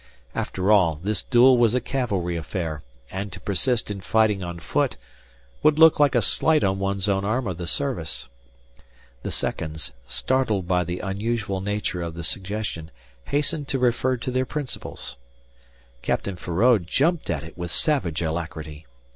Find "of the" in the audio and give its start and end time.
7.45-7.67, 12.01-12.23